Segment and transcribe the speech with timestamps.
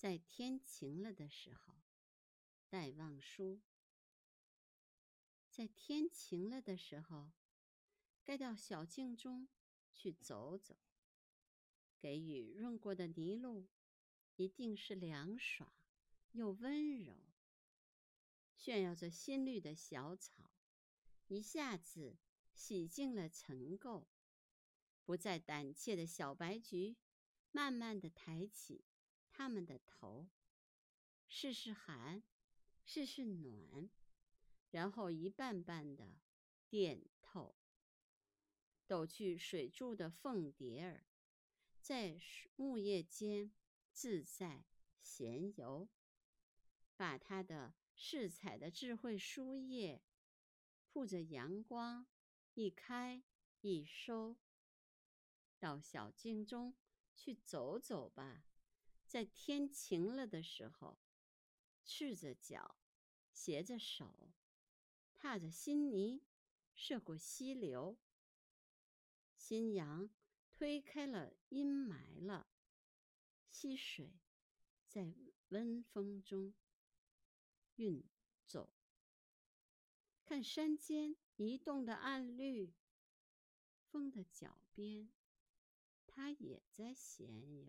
[0.00, 1.74] 在天晴了的时候，
[2.70, 3.60] 戴望舒。
[5.50, 7.32] 在天晴了的时候，
[8.24, 9.46] 该到小径中
[9.92, 10.78] 去走走。
[11.98, 13.68] 给雨润过的泥路，
[14.36, 15.70] 一定是凉爽
[16.32, 17.18] 又温柔。
[18.56, 20.50] 炫耀着新绿的小草，
[21.26, 22.16] 一下子
[22.54, 24.06] 洗净了尘垢。
[25.04, 26.96] 不再胆怯的小白菊，
[27.52, 28.86] 慢慢的抬起。
[29.40, 30.28] 他们的头，
[31.26, 32.22] 试试寒，
[32.84, 33.88] 试试暖，
[34.70, 36.18] 然后一瓣瓣的
[36.68, 37.56] 电透。
[38.86, 41.06] 抖去水柱的凤蝶儿，
[41.80, 42.20] 在
[42.54, 43.50] 木叶间
[43.90, 44.66] 自在
[45.00, 45.88] 闲游，
[46.94, 50.02] 把它的饰彩的智慧书页，
[50.84, 52.06] 铺着阳光，
[52.52, 53.22] 一开
[53.62, 54.36] 一收。
[55.58, 56.76] 到小径中
[57.14, 58.44] 去走走吧。
[59.10, 60.96] 在天晴了的时候，
[61.84, 62.76] 赤着脚，
[63.32, 64.30] 携着手，
[65.16, 66.22] 踏着新泥，
[66.76, 67.98] 涉过溪流。
[69.34, 70.08] 新阳
[70.52, 72.52] 推开了阴霾了，
[73.48, 74.12] 溪水
[74.86, 75.12] 在
[75.48, 76.54] 温风中
[77.74, 78.08] 运
[78.46, 78.72] 走。
[80.22, 82.72] 看山间移动的暗绿，
[83.82, 85.10] 风的脚边，
[86.06, 87.66] 它也在闲游。